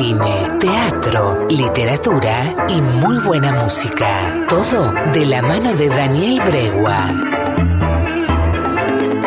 [0.00, 4.46] cine, teatro, literatura y muy buena música.
[4.48, 7.06] Todo de la mano de Daniel Bregua.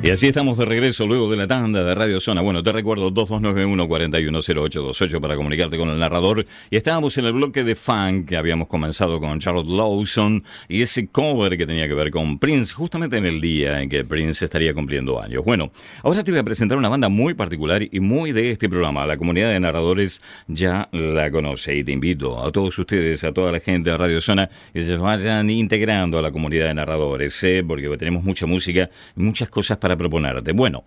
[0.00, 2.40] Y así estamos de regreso luego de la tanda de Radio Zona.
[2.40, 6.46] Bueno, te recuerdo 2291-410828 para comunicarte con el narrador.
[6.70, 11.08] Y estábamos en el bloque de funk que habíamos comenzado con Charlotte Lawson y ese
[11.08, 14.72] cover que tenía que ver con Prince, justamente en el día en que Prince estaría
[14.72, 15.44] cumpliendo años.
[15.44, 15.72] Bueno,
[16.04, 19.04] ahora te voy a presentar una banda muy particular y muy de este programa.
[19.04, 23.50] La comunidad de narradores ya la conoce y te invito a todos ustedes, a toda
[23.50, 27.64] la gente de Radio Zona, que se vayan integrando a la comunidad de narradores, ¿eh?
[27.66, 30.52] porque tenemos mucha música muchas cosas para proponerte.
[30.52, 30.84] Bueno,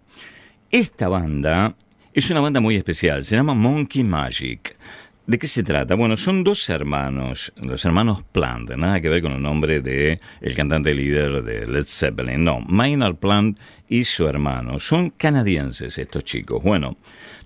[0.70, 1.76] esta banda
[2.14, 4.76] es una banda muy especial, se llama Monkey Magic.
[5.28, 5.96] ¿De qué se trata?
[5.96, 10.56] Bueno, son dos hermanos, los hermanos Plant, nada que ver con el nombre de el
[10.56, 16.62] cantante líder de Led Zeppelin, no, Maynard Plant y su hermano, son canadienses estos chicos.
[16.64, 16.98] Bueno,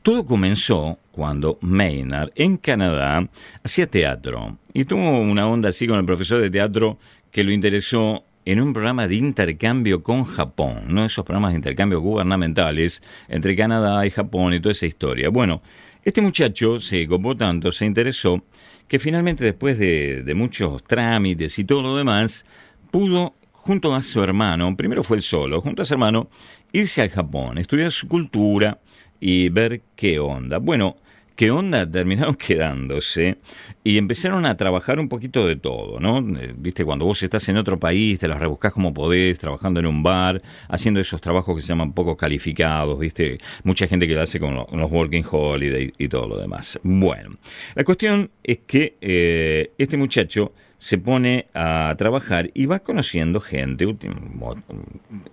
[0.01, 3.27] todo comenzó cuando Maynard en Canadá
[3.63, 6.97] hacía teatro y tuvo una onda así con el profesor de teatro
[7.29, 11.03] que lo interesó en un programa de intercambio con Japón, ¿no?
[11.03, 15.29] Esos programas de intercambio gubernamentales entre Canadá y Japón y toda esa historia.
[15.29, 15.63] Bueno,
[16.03, 18.43] este muchacho se copó tanto, se interesó,
[18.87, 22.45] que finalmente después de, de muchos trámites y todo lo demás,
[22.91, 26.29] pudo, junto a su hermano, primero fue el solo, junto a su hermano,
[26.71, 28.79] irse al Japón, estudiar su cultura
[29.19, 30.59] y ver qué onda.
[30.59, 30.97] Bueno,
[31.35, 31.89] ¿Qué onda?
[31.89, 33.37] Terminaron quedándose
[33.83, 36.19] y empezaron a trabajar un poquito de todo, ¿no?
[36.39, 39.85] Eh, Viste, cuando vos estás en otro país, te las rebuscás como podés, trabajando en
[39.85, 43.37] un bar, haciendo esos trabajos que se llaman poco calificados, ¿viste?
[43.63, 46.79] Mucha gente que lo hace con, los Working Holiday y todo lo demás.
[46.83, 47.35] Bueno,
[47.75, 53.85] la cuestión es que eh, este muchacho se pone a trabajar y va conociendo gente,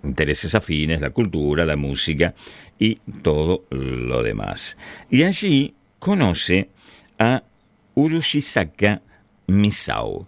[0.03, 2.33] intereses afines, la cultura, la música
[2.77, 4.77] y todo lo demás.
[5.09, 6.67] Y allí conoce
[7.17, 7.41] a
[7.95, 9.01] Urushisaka
[9.47, 10.27] Misao,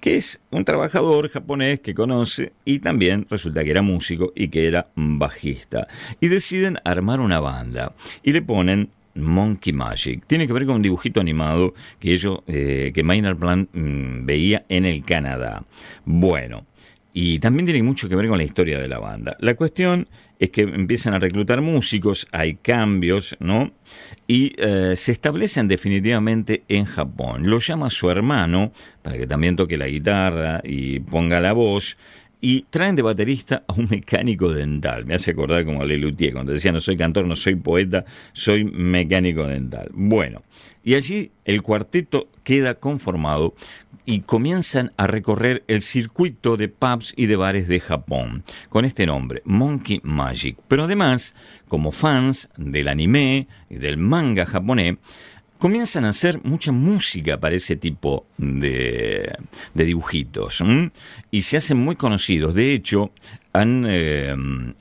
[0.00, 4.66] que es un trabajador japonés que conoce y también resulta que era músico y que
[4.66, 5.88] era bajista.
[6.22, 7.92] Y deciden armar una banda
[8.22, 10.24] y le ponen Monkey Magic.
[10.26, 14.64] Tiene que ver con un dibujito animado que ellos, eh, que Maynard Plant mm, veía
[14.70, 15.64] en el Canadá.
[16.06, 16.64] Bueno,
[17.12, 19.36] y también tiene mucho que ver con la historia de la banda.
[19.40, 20.08] La cuestión
[20.40, 23.72] es que empiezan a reclutar músicos, hay cambios, ¿no?
[24.26, 27.48] Y eh, se establecen definitivamente en Japón.
[27.50, 31.98] Lo llama su hermano para que también toque la guitarra y ponga la voz.
[32.40, 35.04] Y traen de baterista a un mecánico dental.
[35.04, 38.64] Me hace acordar como a Lelutier, cuando decía no soy cantor, no soy poeta, soy
[38.64, 39.90] mecánico dental.
[39.92, 40.42] Bueno,
[40.82, 43.54] y allí el cuarteto queda conformado
[44.06, 49.06] y comienzan a recorrer el circuito de pubs y de bares de Japón con este
[49.06, 50.56] nombre, Monkey Magic.
[50.66, 51.34] Pero además,
[51.68, 54.96] como fans del anime y del manga japonés,
[55.60, 59.36] comienzan a hacer mucha música para ese tipo de,
[59.74, 60.64] dibujitos
[61.30, 62.54] y se hacen muy conocidos.
[62.54, 63.12] De hecho,
[63.52, 64.34] han, eh,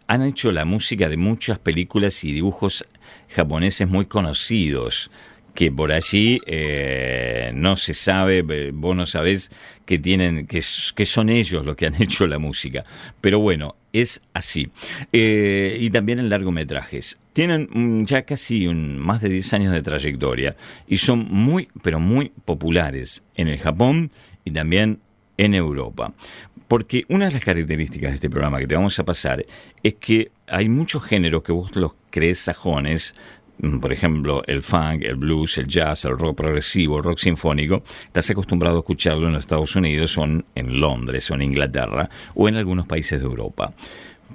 [0.07, 2.85] han hecho la música de muchas películas y dibujos
[3.27, 5.11] japoneses muy conocidos
[5.53, 9.51] que por allí eh, no se sabe, eh, vos no sabés
[9.85, 12.83] que tienen, que, son ellos los que han hecho la música.
[13.21, 14.69] Pero bueno, es así.
[15.11, 17.19] Eh, y también en largometrajes.
[17.33, 20.55] Tienen mm, ya casi un, más de 10 años de trayectoria
[20.87, 24.11] y son muy, pero muy populares en el Japón
[24.45, 24.99] y también
[25.37, 26.13] en Europa.
[26.67, 29.43] Porque una de las características de este programa que te vamos a pasar
[29.81, 33.15] es que hay muchos géneros que vos los crees sajones,
[33.81, 38.29] por ejemplo, el funk, el blues, el jazz, el rock progresivo, el rock sinfónico, estás
[38.29, 42.55] acostumbrado a escucharlo en los Estados Unidos o en Londres o en Inglaterra o en
[42.55, 43.73] algunos países de Europa.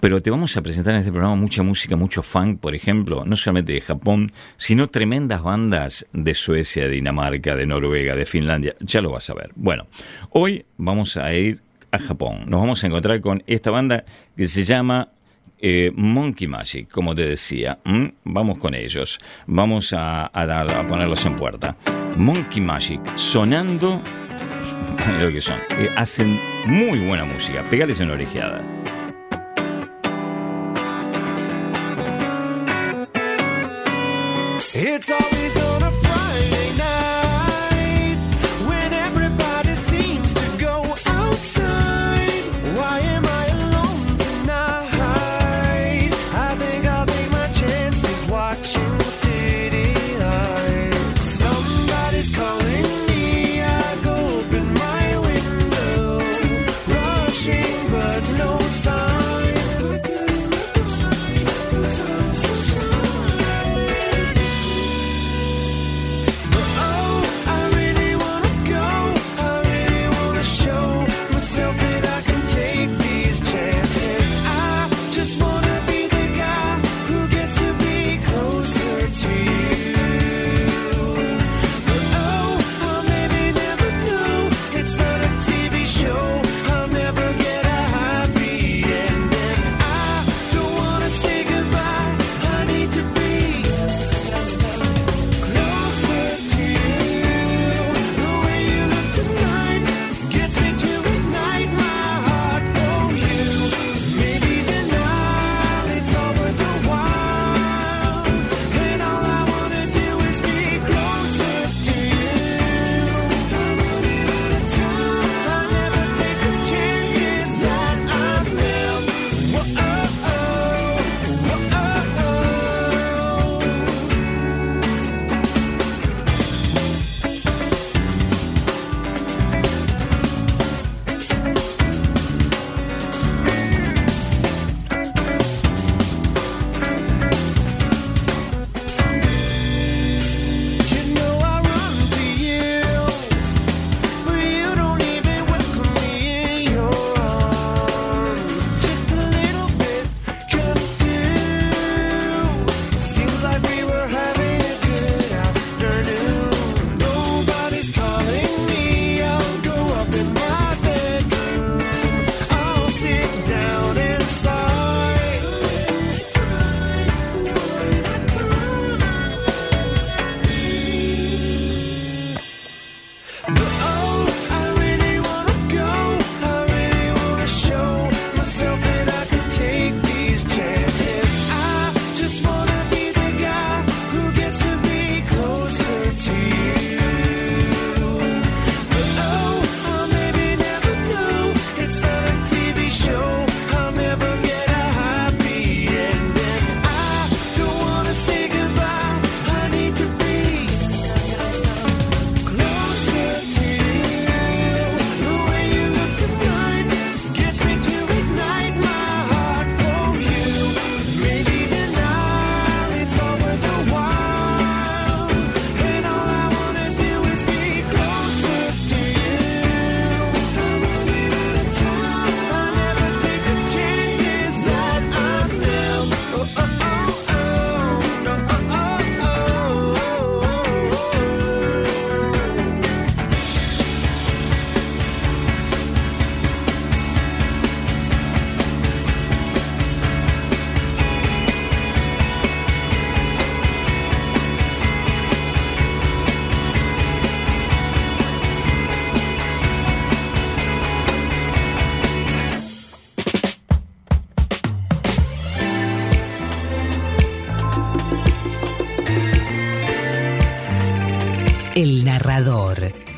[0.01, 3.37] pero te vamos a presentar en este programa mucha música, mucho funk, por ejemplo, no
[3.37, 9.01] solamente de Japón, sino tremendas bandas de Suecia, de Dinamarca, de Noruega, de Finlandia, ya
[9.01, 9.51] lo vas a ver.
[9.55, 9.87] Bueno,
[10.31, 14.05] hoy vamos a ir a Japón, nos vamos a encontrar con esta banda
[14.37, 15.09] que se llama
[15.67, 17.79] eh, Monkey Magic, como te decía.
[18.25, 20.31] Vamos con ellos, vamos a,
[20.87, 21.75] ponerlos en puerta.
[22.19, 23.99] Monkey Magic, sonando,
[25.21, 28.63] lo que son, eh, hacen muy buena música, pegales en la orejeada.
[34.75, 35.64] It's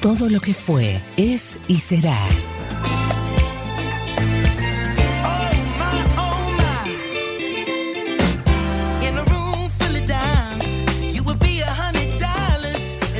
[0.00, 2.18] Todo lo que fue, es y será.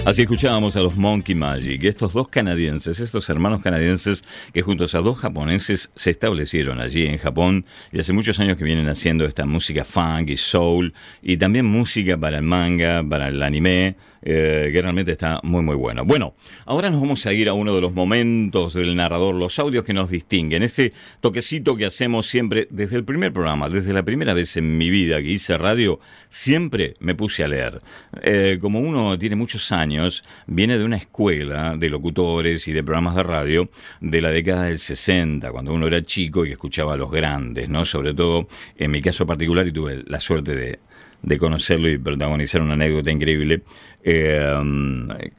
[0.05, 5.01] Así escuchábamos a los Monkey Magic, estos dos canadienses, estos hermanos canadienses que juntos a
[5.01, 9.47] dos japoneses se establecieron allí en Japón y hace muchos años que vienen haciendo esta
[9.47, 13.97] música funk y soul y también música para el manga, para el anime,
[14.29, 16.05] eh, que realmente está muy muy bueno.
[16.05, 19.85] Bueno, ahora nos vamos a ir a uno de los momentos del narrador, los audios
[19.85, 24.35] que nos distinguen, ese toquecito que hacemos siempre desde el primer programa, desde la primera
[24.35, 27.81] vez en mi vida que hice radio, siempre me puse a leer.
[28.21, 33.15] Eh, como uno tiene muchos años, viene de una escuela de locutores y de programas
[33.15, 37.13] de radio de la década del 60, cuando uno era chico y escuchaba a los
[37.13, 37.85] grandes, ¿no?
[37.85, 40.81] Sobre todo en mi caso particular y tuve la suerte de
[41.27, 43.63] de conocerlo y protagonizar una anécdota increíble
[44.09, 44.55] eh,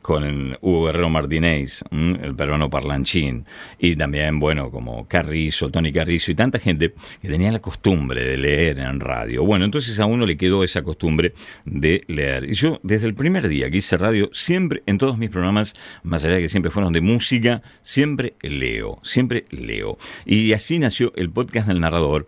[0.01, 3.46] con Hugo Guerrero Martínez, el peruano parlanchín,
[3.79, 8.36] y también, bueno, como Carrizo, Tony Carrizo y tanta gente que tenía la costumbre de
[8.36, 9.46] leer en radio.
[9.46, 12.50] Bueno, entonces a uno le quedó esa costumbre de leer.
[12.50, 16.25] Y yo, desde el primer día que hice radio, siempre, en todos mis programas, más
[16.25, 19.98] allá de que siempre fueron de música, siempre leo, siempre leo.
[20.25, 22.27] Y así nació el podcast del narrador,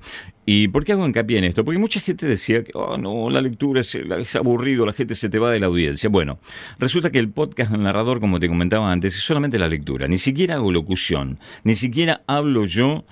[0.51, 1.63] ¿Y por qué hago hincapié en esto?
[1.63, 3.95] Porque mucha gente decía que, oh, no, la lectura es,
[4.35, 6.09] aburrido, la gente se te va de la audiencia.
[6.09, 6.39] Bueno,
[6.79, 10.07] resulta que el podcast narrador, como te comentaba antes, es solamente la lectura.
[10.07, 13.05] Ni siquiera hago locución, ni siquiera hablo yo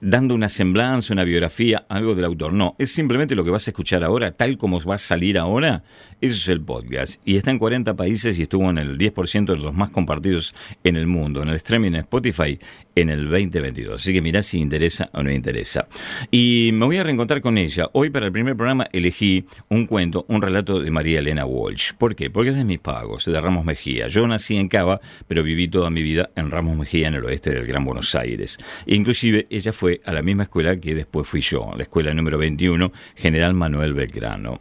[0.00, 2.52] dando una semblanza, una biografía, algo del autor.
[2.52, 5.82] No, es simplemente lo que vas a escuchar ahora, tal como va a salir ahora.
[6.20, 7.20] Eso es el podcast.
[7.24, 10.54] Y está en 40 países y estuvo en el 10% de los más compartidos
[10.84, 12.58] en el mundo, en el streaming en Spotify
[12.94, 14.02] en el 2022.
[14.02, 15.88] Así que mirá si interesa o no interesa.
[16.30, 17.88] Y me voy a reencontrar con ella.
[17.92, 21.92] Hoy para el primer programa elegí un cuento, un relato de María Elena Walsh.
[21.94, 22.30] ¿Por qué?
[22.30, 24.08] Porque es de mis pagos, de Ramos Mejía.
[24.08, 27.50] Yo nací en Cava, pero viví toda mi vida en Ramos Mejía, en el oeste
[27.50, 28.58] del Gran Buenos Aires.
[28.86, 32.92] inclusive ella fue a la misma escuela que después fui yo, la escuela número 21,
[33.16, 34.58] General Manuel Belgrano.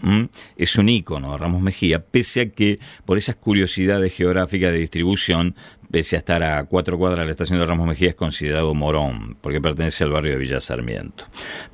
[0.57, 5.55] Es un ícono, Ramos Mejía, pese a que por esas curiosidades geográficas de distribución
[5.91, 9.38] pese a estar a cuatro cuadras de la estación de Ramos Mejía, es considerado morón,
[9.41, 11.25] porque pertenece al barrio de Villa Sarmiento.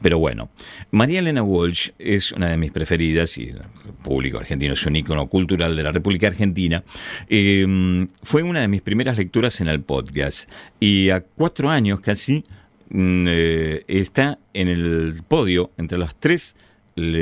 [0.01, 0.50] Pero bueno,
[0.91, 3.62] María Elena Walsh es una de mis preferidas, y el
[4.03, 6.83] público argentino es un ícono cultural de la República Argentina.
[7.27, 12.45] Em, fue una de mis primeras lecturas en el podcast, y a cuatro años casi
[12.92, 16.56] eh, está en el podio entre las tres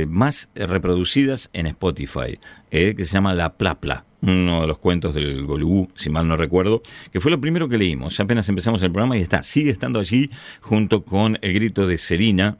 [0.07, 2.39] más reproducidas en Spotify,
[2.69, 6.37] eh, que se llama La Plapla uno de los cuentos del Golubú, si mal no
[6.37, 8.19] recuerdo, que fue lo primero que leímos.
[8.19, 10.29] Apenas empezamos el programa y está, sigue estando allí
[10.61, 12.57] junto con El grito de Serina,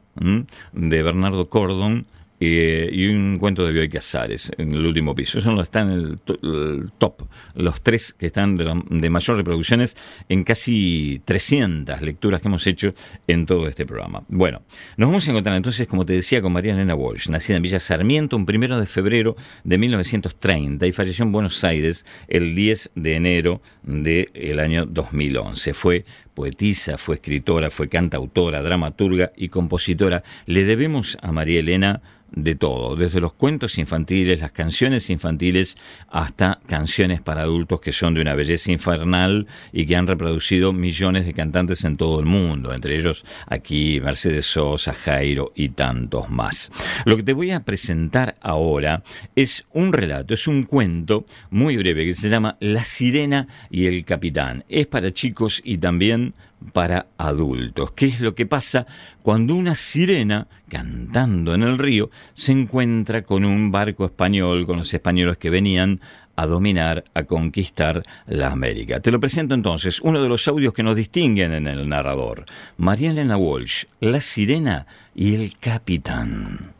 [0.72, 2.06] de Bernardo Cordon,
[2.40, 5.38] eh, y un cuento de Bioy Casares en el último piso.
[5.38, 7.22] Eso están en el, top,
[7.54, 9.96] los tres que están de, mayor reproducciones
[10.28, 12.94] en casi 300 lecturas que hemos hecho
[13.26, 14.24] en todo este programa.
[14.28, 14.62] Bueno,
[14.96, 17.80] nos vamos a encontrar entonces, como te decía, con María Elena Walsh, nacida en Villa
[17.80, 23.14] Sarmiento un primero de febrero de 1930 y falleció en Buenos Aires el 10 de
[23.14, 25.74] enero del año 2011.
[25.74, 30.22] Fue poetisa, fue escritora, fue cantautora, dramaturga y compositora.
[30.46, 32.02] Le debemos a María Elena
[32.34, 35.76] de todo, desde los cuentos infantiles, las canciones infantiles,
[36.08, 41.26] hasta canciones para adultos que son de una belleza infernal y que han reproducido millones
[41.26, 46.72] de cantantes en todo el mundo, entre ellos aquí Mercedes Sosa, Jairo y tantos más.
[47.04, 49.04] Lo que te voy a presentar ahora
[49.36, 54.04] es un relato, es un cuento muy breve que se llama La sirena y el
[54.04, 54.62] capitán.
[54.68, 56.34] Es para chicos y también
[56.72, 57.90] para adultos.
[57.90, 58.86] ¿Qué es lo que pasa
[59.20, 64.94] cuando una sirena, cantando en el río, se encuentra con un barco español, con los
[64.94, 66.00] españoles que venían
[66.36, 69.00] a dominar, a conquistar la América.
[69.00, 72.44] Te lo presento entonces, uno de los audios que nos distinguen en el narrador.
[72.76, 76.74] María Elena Walsh, La Sirena y el Capitán.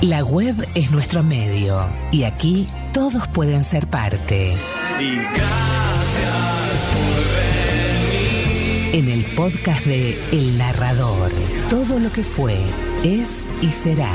[0.00, 4.54] La web es nuestro medio y aquí todos pueden ser parte.
[8.92, 11.30] En el podcast de El Narrador,
[11.70, 12.58] todo lo que fue,
[13.02, 14.12] es y será.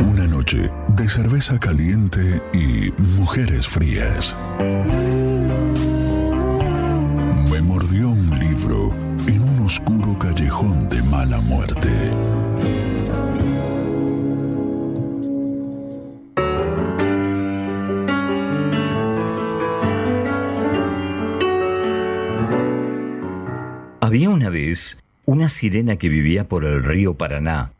[0.00, 4.36] Una noche de cerveza caliente y mujeres frías.
[7.48, 9.03] Me mordió un libro
[9.74, 11.90] oscuro callejón de mala muerte.
[24.00, 27.72] Había una vez una sirena que vivía por el río Paraná.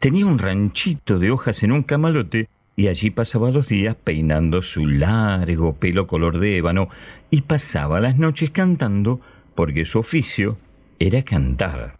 [0.00, 4.84] Tenía un ranchito de hojas en un camalote y allí pasaba los días peinando su
[4.84, 6.90] largo pelo color de ébano
[7.30, 9.22] y pasaba las noches cantando
[9.54, 10.58] porque su oficio
[10.98, 11.98] era cantar.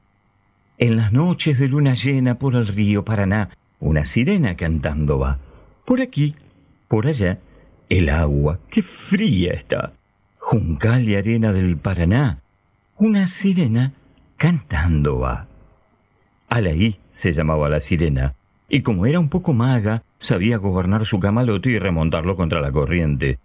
[0.78, 5.38] En las noches de luna llena por el río Paraná, una sirena cantando va.
[5.84, 6.34] Por aquí,
[6.88, 7.38] por allá,
[7.88, 9.92] el agua, qué fría está.
[10.38, 12.40] Juncal y arena del Paraná,
[12.98, 13.92] una sirena
[14.36, 15.46] cantando va.
[16.48, 18.34] Alaí se llamaba la sirena,
[18.68, 23.38] y como era un poco maga, sabía gobernar su camalote y remontarlo contra la corriente.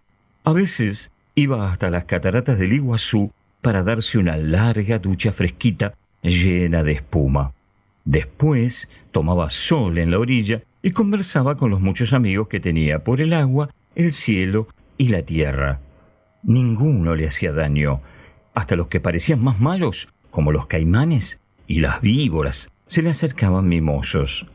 [0.43, 6.83] A veces iba hasta las cataratas del Iguazú para darse una larga ducha fresquita llena
[6.83, 7.53] de espuma.
[8.05, 13.21] Después tomaba sol en la orilla y conversaba con los muchos amigos que tenía por
[13.21, 15.79] el agua, el cielo y la tierra.
[16.43, 18.01] Ninguno le hacía daño,
[18.53, 23.67] hasta los que parecían más malos, como los caimanes y las víboras, se le acercaban
[23.67, 24.47] mimosos.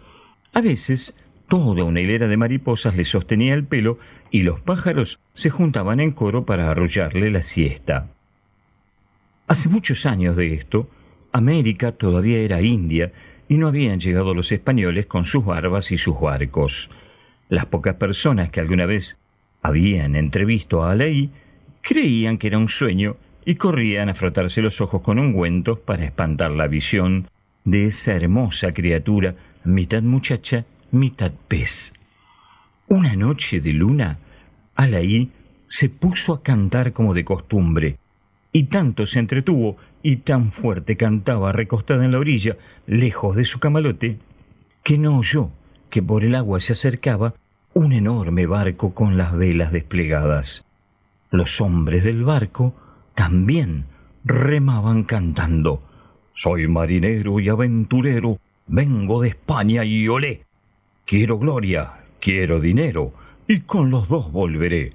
[0.53, 1.15] A veces,
[1.49, 3.99] toda una hilera de mariposas le sostenía el pelo
[4.31, 8.09] y los pájaros se juntaban en coro para arrullarle la siesta.
[9.47, 10.89] Hace muchos años de esto,
[11.33, 13.13] América todavía era India
[13.47, 16.89] y no habían llegado los españoles con sus barbas y sus barcos.
[17.51, 19.19] Las pocas personas que alguna vez
[19.61, 21.31] habían entrevisto a Alaí
[21.83, 26.51] creían que era un sueño y corrían a frotarse los ojos con ungüentos para espantar
[26.51, 27.29] la visión
[27.65, 29.35] de esa hermosa criatura,
[29.65, 31.93] mitad muchacha, mitad pez.
[32.89, 34.19] Una noche de luna,
[34.75, 35.31] Alaí
[35.67, 37.99] se puso a cantar como de costumbre,
[38.57, 42.57] y tanto se entretuvo y tan fuerte cantaba recostada en la orilla,
[42.87, 44.19] lejos de su camalote,
[44.85, 45.51] que no oyó
[45.91, 47.35] que por el agua se acercaba
[47.73, 50.65] un enorme barco con las velas desplegadas.
[51.33, 52.77] Los hombres del barco
[53.17, 53.87] también
[54.25, 55.83] remaban cantando.
[56.33, 60.45] Soy marinero y aventurero, vengo de España y olé.
[61.07, 63.15] Quiero gloria, quiero dinero,
[63.49, 64.93] y con los dos volveré.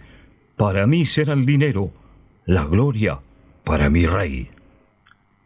[0.56, 1.92] Para mí será el dinero,
[2.46, 3.20] la gloria
[3.64, 4.50] para mi rey.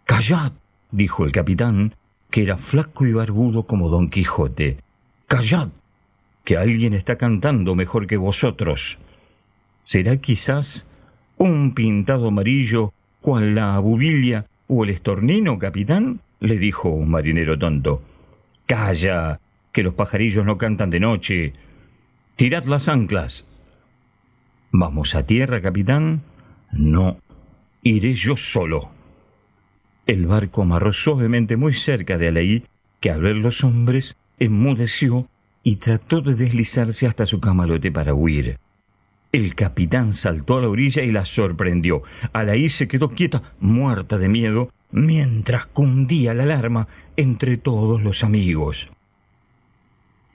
[0.05, 0.53] Callad,
[0.91, 1.95] dijo el capitán,
[2.29, 4.77] que era flaco y barbudo como Don Quijote.
[5.27, 5.69] Callad,
[6.43, 8.99] que alguien está cantando mejor que vosotros.
[9.81, 10.87] ¿Será quizás
[11.37, 16.21] un pintado amarillo cual la bubilla o el estornino, capitán?
[16.39, 18.01] le dijo un marinero tonto.
[18.65, 19.39] Calla,
[19.71, 21.53] que los pajarillos no cantan de noche.
[22.35, 23.47] Tirad las anclas.
[24.71, 26.21] ¿Vamos a tierra, capitán?
[26.71, 27.17] No,
[27.83, 28.89] Iré yo solo.
[30.05, 32.63] El barco amarró suavemente muy cerca de Alaí,
[33.01, 35.27] que al ver los hombres enmudeció
[35.63, 38.57] y trató de deslizarse hasta su camarote para huir.
[39.33, 42.03] El capitán saltó a la orilla y la sorprendió.
[42.31, 48.89] Alaí se quedó quieta, muerta de miedo, mientras cundía la alarma entre todos los amigos.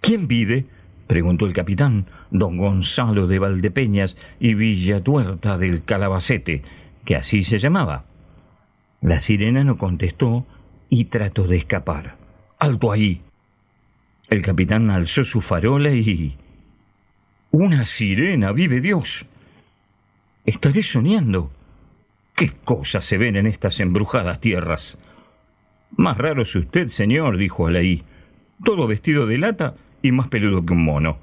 [0.03, 0.67] ¿Quién pide?
[1.07, 6.63] preguntó el capitán, don Gonzalo de Valdepeñas y Villatuerta del Calabacete,
[7.05, 8.05] que así se llamaba.
[9.01, 10.47] La sirena no contestó
[10.89, 12.17] y trató de escapar.
[12.59, 13.23] ¡Alto ahí!
[14.29, 16.37] El capitán alzó su farola y...
[17.51, 18.53] ¡Una sirena!
[18.53, 19.27] ¡Vive Dios!
[20.45, 21.51] Estaré soñando.
[22.35, 24.99] ¿Qué cosas se ven en estas embrujadas tierras?
[25.97, 28.03] Más raro es usted, señor, dijo Alaí,
[28.63, 31.19] todo vestido de lata y más peludo que un mono.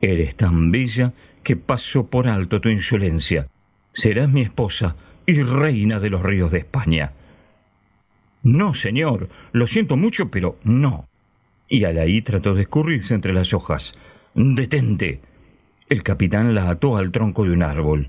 [0.00, 3.48] Eres tan bella que paso por alto tu insolencia
[3.94, 7.12] serás mi esposa y reina de los ríos de España.
[8.42, 11.08] No, señor, lo siento mucho, pero no.
[11.68, 13.94] Y Alaí trató de escurrirse entre las hojas.
[14.34, 15.20] Detente.
[15.88, 18.08] El capitán la ató al tronco de un árbol.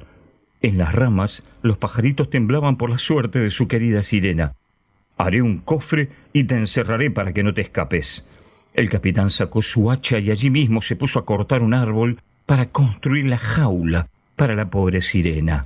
[0.61, 4.55] En las ramas los pajaritos temblaban por la suerte de su querida sirena.
[5.17, 8.25] Haré un cofre y te encerraré para que no te escapes.
[8.73, 12.65] El capitán sacó su hacha y allí mismo se puso a cortar un árbol para
[12.65, 15.65] construir la jaula para la pobre sirena.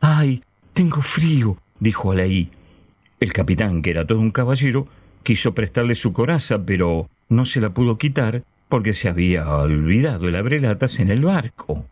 [0.00, 0.42] ¡Ay!
[0.72, 2.50] Tengo frío, dijo Alaí.
[3.18, 4.88] El capitán, que era todo un caballero,
[5.22, 10.36] quiso prestarle su coraza, pero no se la pudo quitar porque se había olvidado el
[10.36, 11.86] abrelatas en el barco.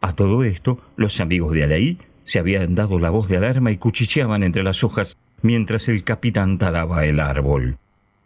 [0.00, 3.76] A todo esto, los amigos de Alaí se habían dado la voz de alarma y
[3.76, 7.78] cuchicheaban entre las hojas mientras el capitán talaba el árbol.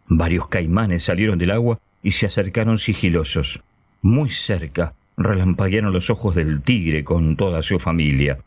[0.07, 3.61] Varios caimanes salieron del agua y se acercaron sigilosos.
[4.01, 8.39] Muy cerca relampaguearon los ojos del tigre con toda su familia.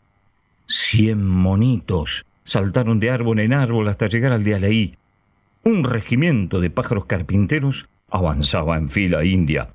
[0.67, 4.97] Cien monitos saltaron de árbol en árbol hasta llegar al de Alaí.
[5.63, 9.69] Un regimiento de pájaros carpinteros avanzaba en fila india.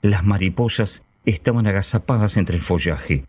[0.00, 3.24] Las mariposas estaban agazapadas entre el follaje.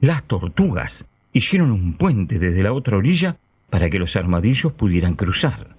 [0.00, 3.36] Las tortugas hicieron un puente desde la otra orilla
[3.70, 5.76] para que los armadillos pudieran cruzar.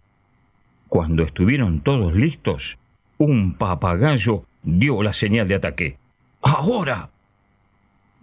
[0.87, 2.77] Cuando estuvieron todos listos,
[3.17, 5.97] un papagayo dio la señal de ataque.
[6.41, 7.12] ¡Ahora!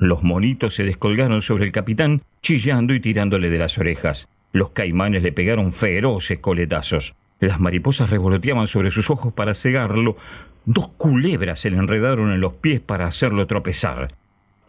[0.00, 4.30] Los monitos se descolgaron sobre el capitán, chillando y tirándole de las orejas.
[4.50, 7.14] Los caimanes le pegaron feroces coletazos.
[7.38, 10.16] Las mariposas revoloteaban sobre sus ojos para cegarlo.
[10.64, 14.14] Dos culebras se le enredaron en los pies para hacerlo tropezar.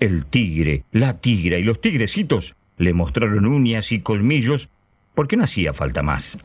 [0.01, 4.67] El tigre, la tigra y los tigrecitos le mostraron uñas y colmillos
[5.15, 6.39] porque no hacía falta más.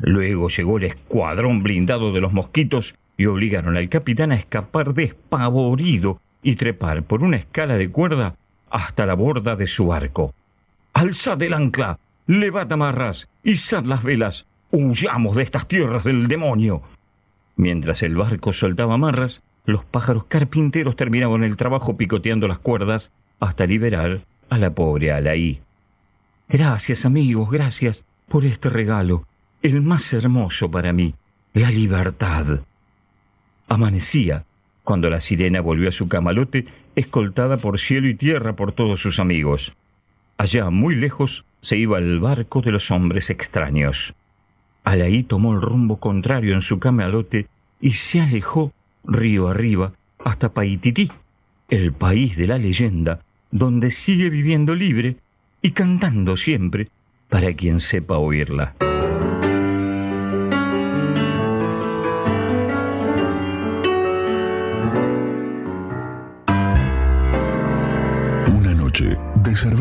[0.00, 6.20] Luego llegó el escuadrón blindado de los mosquitos y obligaron al capitán a escapar despavorido
[6.42, 8.36] y trepar por una escala de cuerda
[8.70, 10.34] hasta la borda de su barco.
[10.92, 16.82] Alzad el ancla, levad amarras, izad las velas, huyamos de estas tierras del demonio.
[17.56, 23.66] Mientras el barco soltaba amarras, los pájaros carpinteros terminaban el trabajo picoteando las cuerdas hasta
[23.66, 25.60] liberar a la pobre Alaí.
[26.48, 29.26] Gracias, amigos, gracias por este regalo,
[29.62, 31.14] el más hermoso para mí,
[31.52, 32.60] la libertad.
[33.68, 34.44] Amanecía
[34.88, 36.64] cuando la sirena volvió a su camalote,
[36.96, 39.74] escoltada por cielo y tierra por todos sus amigos.
[40.38, 44.14] Allá, muy lejos, se iba el barco de los hombres extraños.
[44.84, 47.48] Alaí tomó el rumbo contrario en su camalote
[47.82, 48.72] y se alejó
[49.04, 49.92] río arriba
[50.24, 51.12] hasta Paitití,
[51.68, 53.20] el país de la leyenda,
[53.50, 55.16] donde sigue viviendo libre
[55.60, 56.88] y cantando siempre
[57.28, 58.74] para quien sepa oírla.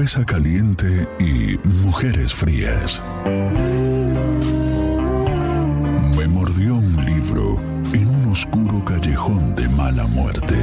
[0.08, 3.04] Cerveza caliente y mujeres frías.
[6.16, 7.60] Me mordió un libro
[7.94, 10.56] en un oscuro callejón de mala muerte.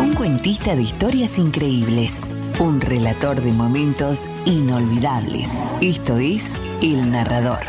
[0.00, 2.12] Un cuentista de historias increíbles.
[2.58, 5.48] Un relator de momentos inolvidables.
[5.80, 6.44] Esto es
[6.82, 7.60] El Narrador.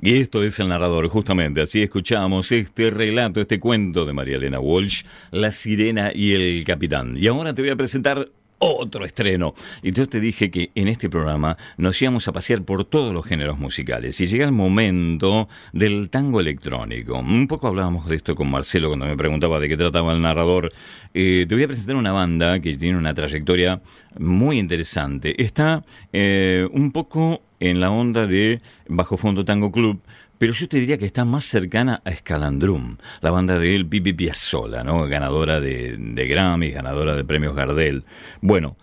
[0.00, 1.60] Y esto es el narrador, justamente.
[1.60, 7.16] Así escuchamos este relato, este cuento de María Elena Walsh, La sirena y el capitán.
[7.16, 8.28] Y ahora te voy a presentar
[8.58, 9.54] otro estreno.
[9.82, 13.26] Y yo te dije que en este programa nos íbamos a pasear por todos los
[13.26, 14.20] géneros musicales.
[14.20, 17.18] Y llega el momento del tango electrónico.
[17.18, 20.72] Un poco hablábamos de esto con Marcelo cuando me preguntaba de qué trataba el narrador.
[21.14, 23.80] Eh, te voy a presentar una banda que tiene una trayectoria
[24.18, 25.42] muy interesante.
[25.42, 30.00] Está eh, un poco en la onda de Bajo Fondo Tango Club,
[30.38, 34.12] pero yo te diría que está más cercana a Scalandrum, la banda de El Pipi
[34.12, 35.06] Piazzolla, ¿no?
[35.06, 38.04] ganadora de, de Grammy, ganadora de premios Gardel.
[38.40, 38.76] Bueno,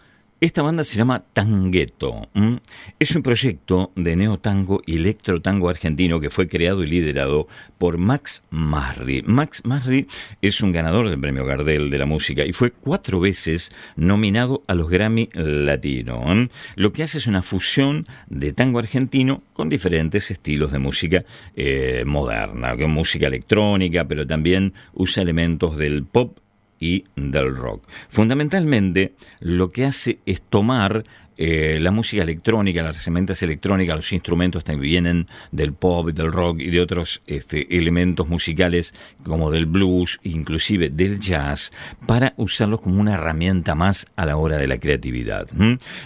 [0.46, 2.30] esta banda se llama Tangueto.
[3.00, 7.48] Es un proyecto de neotango y electrotango argentino que fue creado y liderado
[7.80, 9.24] por Max Marri.
[9.26, 10.08] Max Marri
[10.42, 14.76] es un ganador del premio Gardel de la música y fue cuatro veces nominado a
[14.76, 16.24] los Grammy Latino.
[16.76, 22.04] Lo que hace es una fusión de tango argentino con diferentes estilos de música eh,
[22.06, 26.38] moderna, con música electrónica, pero también usa elementos del pop
[26.86, 27.88] y del rock.
[28.10, 31.04] Fundamentalmente lo que hace es tomar
[31.38, 36.60] eh, la música electrónica, las herramientas electrónicas, los instrumentos también vienen del pop, del rock
[36.60, 38.93] y de otros este, elementos musicales
[39.24, 41.74] como del blues, inclusive del jazz,
[42.06, 45.48] para usarlos como una herramienta más a la hora de la creatividad.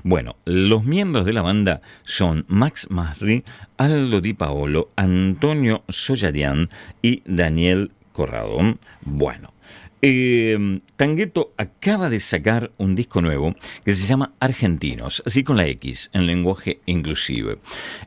[0.04, 3.44] Bueno, los miembros de la banda son Max Masri,
[3.78, 6.70] Aldo Di Paolo, Antonio Soyadian
[7.02, 8.78] y Daniel Corrado.
[9.02, 9.54] Bueno,
[10.02, 15.68] eh, Tangueto acaba de sacar un disco nuevo que se llama Argentinos, así con la
[15.68, 17.60] X, en lenguaje inclusive.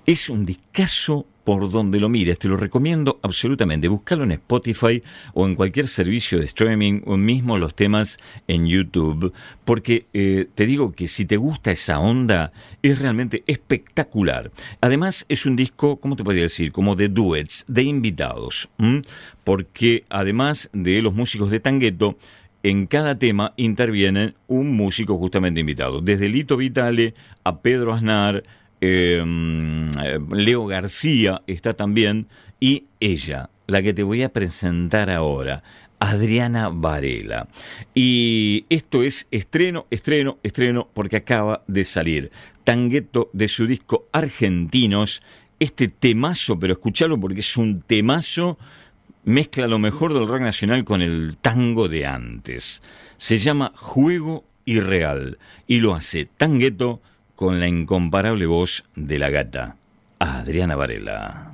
[0.06, 3.88] Es un discazo por donde lo mires, te lo recomiendo absolutamente.
[3.88, 5.02] Búscalo en Spotify
[5.34, 9.32] o en cualquier servicio de streaming o mismo los temas en YouTube,
[9.64, 12.52] porque eh, te digo que si te gusta esa onda,
[12.82, 14.50] es realmente espectacular.
[14.80, 16.72] Además, es un disco, ¿cómo te podría decir?
[16.72, 18.68] Como de duets, de invitados,
[19.44, 22.16] porque además de los músicos de Tangueto,
[22.62, 28.44] en cada tema interviene un músico justamente invitado, desde Lito Vitale a Pedro Aznar,
[28.84, 32.26] eh, Leo García está también,
[32.58, 35.62] y ella, la que te voy a presentar ahora,
[36.00, 37.46] Adriana Varela.
[37.94, 42.32] Y esto es estreno, estreno, estreno, porque acaba de salir
[42.64, 45.22] Tangueto de su disco Argentinos,
[45.60, 48.58] este temazo, pero escúchalo porque es un temazo,
[49.24, 52.82] mezcla lo mejor del rock nacional con el tango de antes.
[53.16, 57.00] Se llama Juego Irreal y lo hace Tangueto
[57.36, 59.76] con la incomparable voz de la gata,
[60.18, 61.52] Adriana Varela.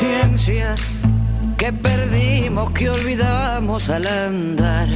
[0.00, 0.76] Conciencia
[1.58, 4.88] que perdimos, que olvidamos al andar.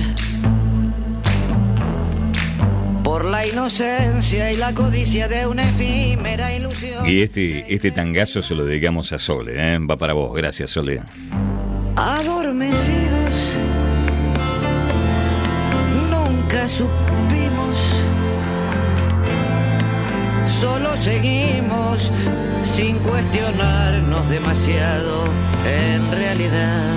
[3.03, 7.07] Por la inocencia y la codicia de una efímera ilusión.
[7.07, 9.79] Y este, este tangazo se lo dedicamos a Sole, ¿eh?
[9.79, 11.03] va para vos, gracias Sole.
[11.97, 13.57] Adormecidos,
[16.11, 18.03] nunca supimos,
[20.49, 22.11] solo seguimos
[22.65, 25.25] sin cuestionarnos demasiado
[25.67, 26.91] en realidad.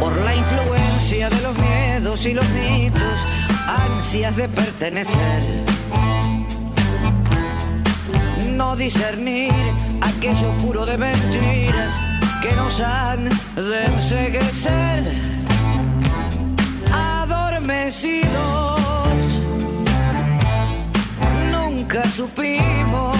[0.00, 3.26] Por la influencia de los miedos y los mitos,
[3.90, 5.64] ansias de pertenecer.
[8.56, 9.52] No discernir
[10.00, 12.00] aquello puro de mentiras
[12.42, 15.04] que nos han de enseguecer.
[16.92, 18.65] Adormecidos,
[22.04, 23.16] supimos,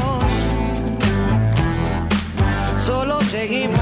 [2.84, 3.80] solo seguimos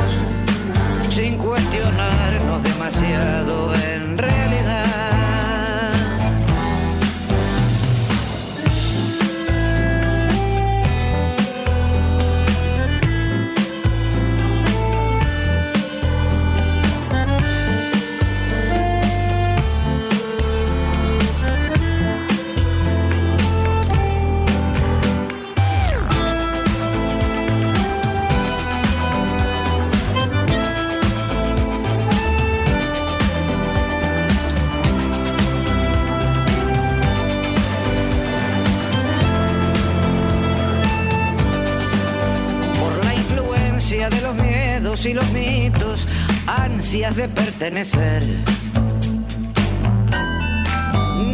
[1.10, 4.93] sin cuestionarnos demasiado en realidad.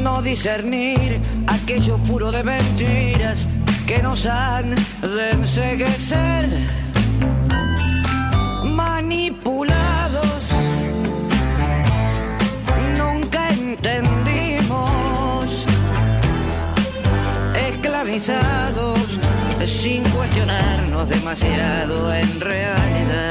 [0.03, 3.49] No discernir aquello puro de mentiras
[3.87, 6.49] que nos han de enseguecer.
[8.65, 10.43] Manipulados,
[12.99, 14.87] nunca entendimos
[17.69, 19.19] esclavizados
[19.67, 23.30] sin cuestionarnos demasiado en realidad.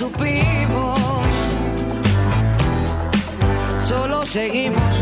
[0.00, 1.26] Supimos,
[3.78, 4.94] solo seguimos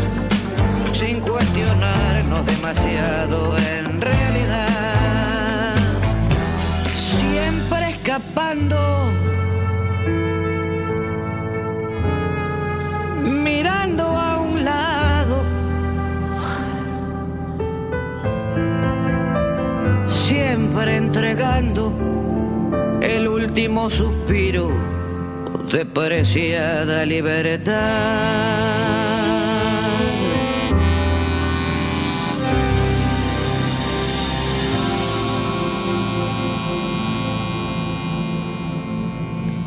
[0.91, 5.75] sin cuestionarnos demasiado en realidad,
[6.91, 8.77] siempre escapando.
[13.23, 15.43] Mirando a un lado,
[20.07, 22.18] siempre entregando
[23.09, 24.71] el último suspiro
[25.71, 28.98] de preciada libertad.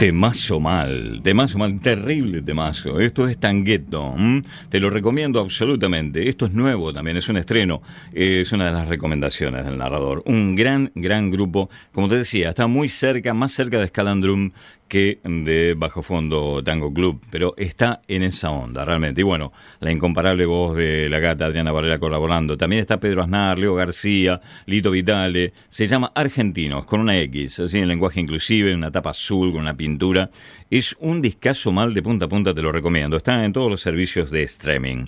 [0.03, 2.99] Temazo mal, temazo mal, terrible temazo.
[2.99, 4.43] Esto es Tangueto, ¿m?
[4.69, 6.29] te lo recomiendo absolutamente.
[6.29, 10.25] Esto es nuevo también, es un estreno, es una de las recomendaciones del narrador.
[10.27, 14.51] Un gran, gran grupo, como te decía, está muy cerca, más cerca de Scalandrum
[14.93, 19.23] de Bajo Fondo Tango Club, pero está en esa onda realmente.
[19.23, 19.51] Y bueno,
[19.81, 22.59] la incomparable voz de la gata Adriana Barrera colaborando.
[22.59, 25.55] También está Pedro Aznar, Leo García, Lito Vitale.
[25.69, 29.75] Se llama Argentinos, con una X, así en lenguaje inclusive, una tapa azul con una
[29.75, 30.29] pintura.
[30.69, 33.17] Es un discazo mal de punta a punta, te lo recomiendo.
[33.17, 35.05] Está en todos los servicios de streaming.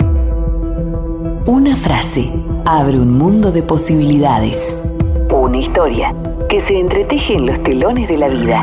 [1.47, 2.33] Una frase
[2.65, 4.83] abre un mundo de posibilidades.
[5.31, 6.15] Una historia
[6.49, 8.63] que se entreteje en los telones de la vida.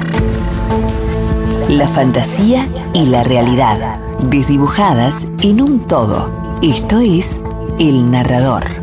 [1.71, 6.59] La fantasía y la realidad, desdibujadas en un todo.
[6.61, 7.39] Esto es
[7.79, 8.80] El Narrador.